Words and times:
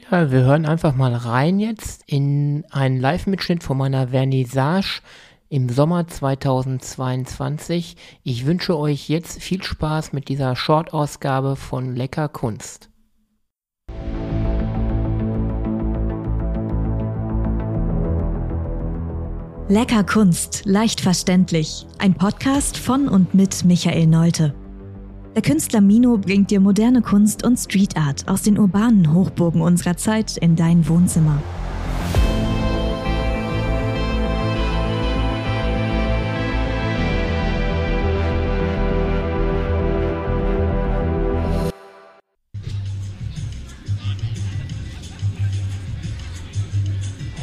Ja, 0.00 0.30
wir 0.30 0.44
hören 0.44 0.64
einfach 0.64 0.94
mal 0.94 1.12
rein 1.12 1.58
jetzt 1.58 2.02
in 2.06 2.64
einen 2.70 2.98
Live-Mitschnitt 2.98 3.62
von 3.62 3.76
meiner 3.76 4.08
Vernissage 4.08 5.02
im 5.50 5.68
Sommer 5.68 6.06
2022. 6.06 7.96
Ich 8.22 8.46
wünsche 8.46 8.78
euch 8.78 9.08
jetzt 9.08 9.42
viel 9.42 9.62
Spaß 9.62 10.12
mit 10.12 10.28
dieser 10.28 10.56
Short-Ausgabe 10.56 11.56
von 11.56 11.94
Lecker 11.94 12.28
Kunst. 12.28 12.88
Lecker 19.68 20.04
Kunst, 20.04 20.62
leicht 20.64 21.02
verständlich. 21.02 21.86
Ein 21.98 22.14
Podcast 22.14 22.78
von 22.78 23.08
und 23.08 23.34
mit 23.34 23.64
Michael 23.66 24.06
Neute. 24.06 24.54
Der 25.38 25.48
Künstler 25.48 25.80
Mino 25.80 26.18
bringt 26.18 26.50
dir 26.50 26.58
moderne 26.58 27.00
Kunst 27.00 27.46
und 27.46 27.56
Street 27.58 27.96
Art 27.96 28.26
aus 28.26 28.42
den 28.42 28.58
urbanen 28.58 29.14
Hochburgen 29.14 29.60
unserer 29.60 29.96
Zeit 29.96 30.36
in 30.36 30.56
dein 30.56 30.88
Wohnzimmer. 30.88 31.40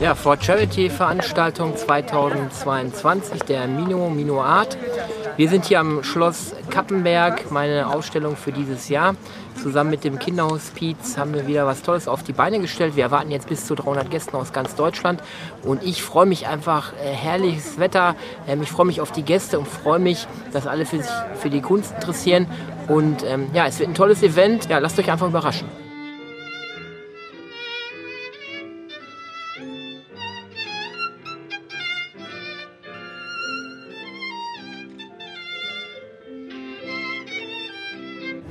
Ja, 0.00 0.14
For 0.14 0.40
Charity 0.40 0.88
Veranstaltung 0.88 1.76
2022 1.76 3.42
der 3.42 3.66
Mino 3.66 4.08
Mino 4.08 4.40
Art. 4.40 4.78
Wir 5.38 5.48
sind 5.48 5.64
hier 5.64 5.80
am 5.80 6.04
Schloss 6.04 6.54
Kappenberg, 6.68 7.50
meine 7.50 7.88
Ausstellung 7.88 8.36
für 8.36 8.52
dieses 8.52 8.90
Jahr. 8.90 9.14
Zusammen 9.62 9.88
mit 9.88 10.04
dem 10.04 10.18
Kinderhospiz 10.18 11.16
haben 11.16 11.32
wir 11.32 11.46
wieder 11.46 11.66
was 11.66 11.82
Tolles 11.82 12.06
auf 12.06 12.22
die 12.22 12.34
Beine 12.34 12.60
gestellt. 12.60 12.96
Wir 12.96 13.04
erwarten 13.04 13.30
jetzt 13.30 13.48
bis 13.48 13.64
zu 13.64 13.74
300 13.74 14.10
Gästen 14.10 14.36
aus 14.36 14.52
ganz 14.52 14.74
Deutschland. 14.74 15.22
Und 15.62 15.82
ich 15.84 16.02
freue 16.02 16.26
mich 16.26 16.48
einfach, 16.48 16.92
äh, 17.02 17.12
herrliches 17.12 17.78
Wetter. 17.78 18.14
Ähm, 18.46 18.62
ich 18.62 18.70
freue 18.70 18.86
mich 18.86 19.00
auf 19.00 19.10
die 19.10 19.22
Gäste 19.22 19.58
und 19.58 19.66
freue 19.66 19.98
mich, 19.98 20.26
dass 20.52 20.66
alle 20.66 20.84
für 20.84 20.98
sich 20.98 21.12
für 21.36 21.48
die 21.48 21.62
Kunst 21.62 21.94
interessieren. 21.94 22.46
Und 22.88 23.24
ähm, 23.24 23.48
ja, 23.54 23.66
es 23.66 23.78
wird 23.78 23.88
ein 23.88 23.94
tolles 23.94 24.22
Event. 24.22 24.68
Ja, 24.68 24.78
lasst 24.78 24.98
euch 24.98 25.10
einfach 25.10 25.28
überraschen. 25.28 25.81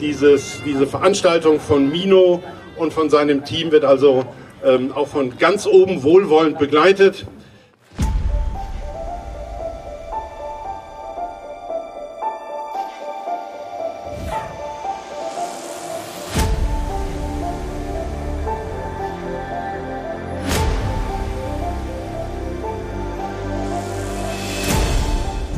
Dieses, 0.01 0.63
diese 0.65 0.87
Veranstaltung 0.87 1.59
von 1.59 1.91
Mino 1.91 2.41
und 2.75 2.91
von 2.91 3.11
seinem 3.11 3.45
Team 3.45 3.71
wird 3.71 3.85
also 3.85 4.25
ähm, 4.65 4.91
auch 4.93 5.07
von 5.07 5.37
ganz 5.37 5.67
oben 5.67 6.01
wohlwollend 6.01 6.57
begleitet. 6.57 7.27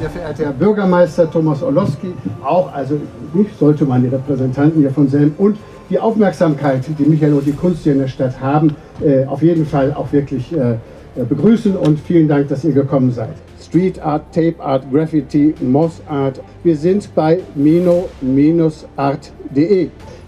Sehr 0.03 0.09
verehrter 0.09 0.43
Herr 0.43 0.51
Bürgermeister 0.51 1.31
Thomas 1.31 1.63
Orlowski, 1.63 2.11
auch, 2.43 2.73
also 2.73 2.99
nicht 3.33 3.57
sollte 3.57 3.85
man 3.85 4.01
die 4.01 4.09
Repräsentanten 4.09 4.81
hier 4.81 4.91
von 4.91 5.07
Selm 5.07 5.33
und 5.37 5.55
die 5.89 5.97
Aufmerksamkeit, 5.97 6.83
die 6.99 7.05
Michael 7.05 7.31
und 7.35 7.45
die 7.45 7.53
Kunst 7.53 7.83
hier 7.83 7.93
in 7.93 7.99
der 7.99 8.09
Stadt 8.09 8.41
haben, 8.41 8.75
äh, 9.01 9.23
auf 9.25 9.41
jeden 9.41 9.65
Fall 9.65 9.93
auch 9.93 10.11
wirklich 10.11 10.51
äh, 10.51 10.75
begrüßen 11.15 11.77
und 11.77 12.01
vielen 12.01 12.27
Dank, 12.27 12.49
dass 12.49 12.65
ihr 12.65 12.73
gekommen 12.73 13.11
seid. 13.11 13.35
Street 13.61 13.97
Art, 14.01 14.23
Tape 14.33 14.55
Art, 14.59 14.83
Graffiti, 14.91 15.55
Moss 15.61 16.01
Art. 16.09 16.41
Wir 16.63 16.75
sind 16.75 17.15
bei 17.15 17.39
mino-art.de. 17.55 18.09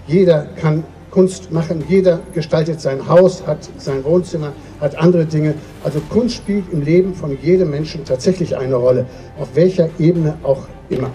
Jeder 0.08 0.48
kann 0.62 0.86
Kunst 1.16 1.50
machen, 1.50 1.82
jeder 1.88 2.20
gestaltet 2.34 2.82
sein 2.82 3.08
Haus, 3.08 3.48
hat 3.48 3.70
sein 3.78 4.04
Wohnzimmer, 4.04 4.52
hat 4.82 4.98
andere 4.98 5.26
Dinge. 5.26 5.54
Also 5.82 6.02
Kunst 6.10 6.36
spielt 6.36 6.66
im 6.74 6.82
Leben 6.82 7.16
von 7.16 7.38
jedem 7.42 7.70
Menschen 7.70 8.04
tatsächlich 8.04 8.58
eine 8.58 8.76
Rolle, 8.76 9.06
auf 9.40 9.48
welcher 9.56 9.88
Ebene 9.98 10.38
auch 10.44 10.68
immer. 10.90 11.10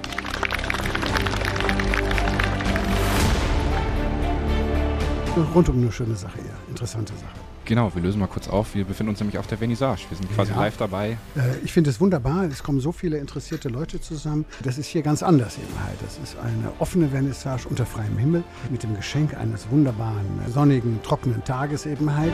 Rundum 5.55 5.77
eine 5.83 5.93
schöne 5.93 6.17
Sache 6.17 6.37
hier, 6.37 6.71
interessante 6.71 7.13
Sache. 7.13 7.40
Genau, 7.71 7.95
wir 7.95 8.03
lösen 8.03 8.19
mal 8.19 8.27
kurz 8.27 8.49
auf. 8.49 8.75
Wir 8.75 8.85
befinden 8.85 9.11
uns 9.11 9.21
nämlich 9.21 9.39
auf 9.39 9.47
der 9.47 9.57
Vernissage. 9.57 10.01
Wir 10.09 10.17
sind 10.19 10.29
quasi 10.35 10.51
Ja. 10.51 10.59
live 10.59 10.77
dabei. 10.77 11.11
Äh, 11.37 11.41
Ich 11.63 11.73
finde 11.73 11.89
es 11.91 12.01
wunderbar, 12.01 12.43
es 12.51 12.65
kommen 12.65 12.81
so 12.81 12.91
viele 12.91 13.17
interessierte 13.19 13.69
Leute 13.69 14.01
zusammen. 14.01 14.45
Das 14.65 14.77
ist 14.77 14.89
hier 14.89 15.03
ganz 15.03 15.23
anders 15.23 15.57
eben 15.57 15.73
halt. 15.87 15.95
Das 16.05 16.19
ist 16.19 16.37
eine 16.41 16.73
offene 16.81 17.07
Vernissage 17.11 17.69
unter 17.69 17.87
freiem 17.87 18.19
Himmel 18.19 18.43
mit 18.71 18.83
dem 18.83 18.97
Geschenk 18.97 19.37
eines 19.37 19.71
wunderbaren, 19.71 20.27
sonnigen, 20.53 20.99
trockenen 21.05 21.45
Tages 21.45 21.87
eben 21.87 22.13
halt. 22.17 22.33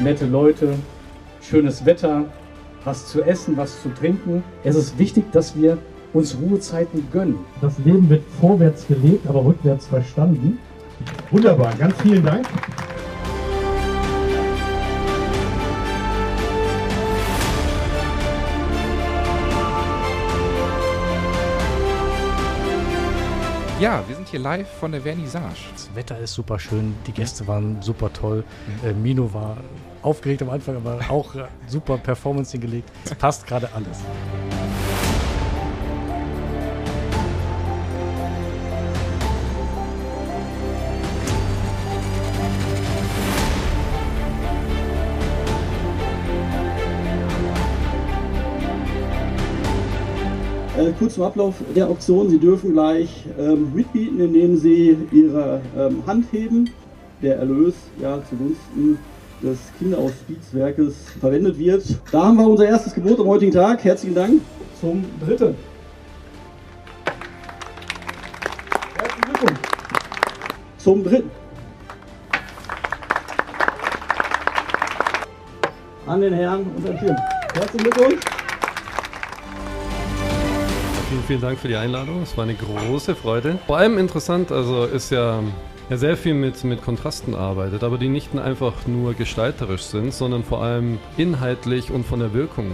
nette 0.00 0.26
Leute, 0.26 0.76
schönes 1.42 1.84
Wetter, 1.84 2.26
was 2.84 3.08
zu 3.08 3.24
essen, 3.24 3.56
was 3.56 3.82
zu 3.82 3.88
trinken. 3.88 4.44
Es 4.62 4.76
ist 4.76 4.96
wichtig, 5.00 5.32
dass 5.32 5.56
wir 5.56 5.78
uns 6.12 6.36
Ruhezeiten 6.40 7.08
gönnen. 7.10 7.38
Das 7.60 7.76
Leben 7.78 8.08
wird 8.08 8.22
vorwärts 8.40 8.86
gelebt, 8.86 9.26
aber 9.26 9.44
rückwärts 9.44 9.88
verstanden. 9.88 10.60
Wunderbar, 11.32 11.74
ganz 11.74 12.00
vielen 12.02 12.24
Dank. 12.24 12.46
Ja, 23.80 24.02
wir 24.08 24.16
sind 24.16 24.28
hier 24.28 24.40
live 24.40 24.68
von 24.80 24.90
der 24.90 25.02
Vernissage. 25.02 25.68
Das 25.72 25.94
Wetter 25.94 26.18
ist 26.18 26.34
super 26.34 26.58
schön, 26.58 26.96
die 27.06 27.12
Gäste 27.12 27.46
waren 27.46 27.80
super 27.80 28.12
toll. 28.12 28.42
Äh, 28.84 28.92
Mino 28.92 29.32
war 29.32 29.56
aufgeregt 30.02 30.42
am 30.42 30.50
Anfang, 30.50 30.74
aber 30.76 30.98
auch 31.08 31.32
äh, 31.36 31.44
super 31.68 31.96
Performance 31.96 32.50
hingelegt. 32.50 32.90
Es 33.04 33.14
passt 33.14 33.46
gerade 33.46 33.68
alles. 33.72 34.00
Äh, 50.78 50.92
kurz 50.96 51.14
zum 51.14 51.24
Ablauf 51.24 51.56
der 51.74 51.88
Auktion. 51.88 52.30
Sie 52.30 52.38
dürfen 52.38 52.72
gleich 52.72 53.24
ähm, 53.36 53.72
mitbieten, 53.74 54.20
indem 54.20 54.56
Sie 54.56 54.96
Ihre 55.10 55.60
ähm, 55.76 56.04
Hand 56.06 56.26
heben. 56.30 56.70
Der 57.20 57.38
Erlös 57.38 57.74
ja, 58.00 58.22
zugunsten 58.30 58.96
des 59.42 59.58
Kinderhospizwerkes 59.80 60.94
verwendet 61.18 61.58
wird. 61.58 61.82
Da 62.12 62.26
haben 62.26 62.38
wir 62.38 62.46
unser 62.46 62.66
erstes 62.66 62.94
Gebot 62.94 63.18
am 63.18 63.26
heutigen 63.26 63.50
Tag. 63.50 63.82
Herzlichen 63.82 64.14
Dank. 64.14 64.40
Zum 64.80 65.04
dritten. 65.26 65.56
Herzlichen 68.96 69.22
Glückwunsch. 69.24 69.58
Zum 70.78 71.02
dritten. 71.02 71.30
An 76.06 76.20
den 76.20 76.34
Herrn 76.34 76.66
unter 76.76 76.90
dem 76.90 76.98
Schirm. 76.98 77.16
Herzlichen 77.54 77.90
Glückwunsch. 77.90 78.37
Vielen, 81.08 81.22
vielen 81.22 81.40
Dank 81.40 81.58
für 81.58 81.68
die 81.68 81.76
Einladung. 81.76 82.20
Es 82.22 82.36
war 82.36 82.44
eine 82.44 82.54
große 82.54 83.14
Freude. 83.14 83.58
Vor 83.66 83.78
allem 83.78 83.96
interessant, 83.96 84.52
also 84.52 84.84
ist 84.84 85.10
ja, 85.10 85.42
ja 85.88 85.96
sehr 85.96 86.18
viel 86.18 86.34
mit, 86.34 86.62
mit 86.64 86.82
Kontrasten 86.82 87.34
arbeitet, 87.34 87.82
aber 87.82 87.96
die 87.96 88.08
nicht 88.08 88.36
einfach 88.36 88.86
nur 88.86 89.14
gestalterisch 89.14 89.84
sind, 89.84 90.12
sondern 90.12 90.44
vor 90.44 90.62
allem 90.62 90.98
inhaltlich 91.16 91.90
und 91.90 92.04
von 92.04 92.18
der 92.18 92.34
Wirkung 92.34 92.72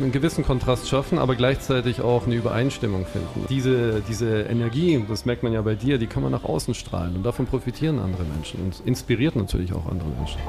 einen 0.00 0.10
gewissen 0.10 0.44
Kontrast 0.44 0.88
schaffen, 0.88 1.18
aber 1.20 1.36
gleichzeitig 1.36 2.00
auch 2.00 2.26
eine 2.26 2.34
Übereinstimmung 2.34 3.06
finden. 3.06 3.46
Diese, 3.48 4.02
diese 4.08 4.42
Energie, 4.42 5.04
das 5.08 5.24
merkt 5.24 5.44
man 5.44 5.52
ja 5.52 5.62
bei 5.62 5.76
dir, 5.76 5.98
die 5.98 6.08
kann 6.08 6.24
man 6.24 6.32
nach 6.32 6.42
außen 6.42 6.74
strahlen 6.74 7.14
und 7.14 7.22
davon 7.22 7.46
profitieren 7.46 8.00
andere 8.00 8.24
Menschen 8.24 8.60
und 8.60 8.82
inspiriert 8.86 9.36
natürlich 9.36 9.72
auch 9.72 9.86
andere 9.86 10.08
Menschen. 10.08 10.40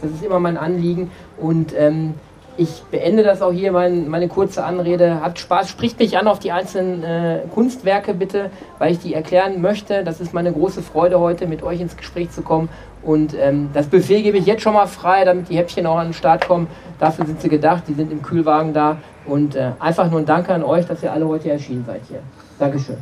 Das 0.00 0.12
ist 0.12 0.24
immer 0.24 0.40
mein 0.40 0.56
Anliegen 0.56 1.10
und 1.36 1.74
ähm, 1.76 2.14
ich 2.58 2.82
beende 2.90 3.22
das 3.22 3.40
auch 3.40 3.52
hier, 3.52 3.70
mein, 3.70 4.08
meine 4.08 4.26
kurze 4.26 4.64
Anrede. 4.64 5.20
Habt 5.22 5.38
Spaß, 5.38 5.70
spricht 5.70 5.98
mich 6.00 6.18
an 6.18 6.26
auf 6.26 6.40
die 6.40 6.50
einzelnen 6.50 7.04
äh, 7.04 7.40
Kunstwerke 7.54 8.14
bitte, 8.14 8.50
weil 8.78 8.92
ich 8.92 8.98
die 8.98 9.14
erklären 9.14 9.62
möchte. 9.62 10.02
Das 10.02 10.20
ist 10.20 10.34
meine 10.34 10.52
große 10.52 10.82
Freude 10.82 11.20
heute, 11.20 11.46
mit 11.46 11.62
euch 11.62 11.80
ins 11.80 11.96
Gespräch 11.96 12.30
zu 12.30 12.42
kommen. 12.42 12.68
Und 13.02 13.32
ähm, 13.38 13.70
das 13.72 13.86
Buffet 13.86 14.22
gebe 14.22 14.38
ich 14.38 14.46
jetzt 14.46 14.62
schon 14.62 14.74
mal 14.74 14.86
frei, 14.86 15.24
damit 15.24 15.48
die 15.48 15.56
Häppchen 15.56 15.86
auch 15.86 15.98
an 15.98 16.08
den 16.08 16.14
Start 16.14 16.48
kommen. 16.48 16.66
Dafür 16.98 17.26
sind 17.26 17.40
sie 17.40 17.48
gedacht, 17.48 17.84
die 17.86 17.94
sind 17.94 18.10
im 18.10 18.22
Kühlwagen 18.22 18.74
da. 18.74 18.96
Und 19.24 19.54
äh, 19.54 19.70
einfach 19.78 20.10
nur 20.10 20.18
ein 20.18 20.26
Danke 20.26 20.52
an 20.52 20.64
euch, 20.64 20.84
dass 20.84 21.02
ihr 21.02 21.12
alle 21.12 21.28
heute 21.28 21.50
erschienen 21.50 21.84
seid 21.86 22.00
hier. 22.08 22.20
Dankeschön. 22.58 22.96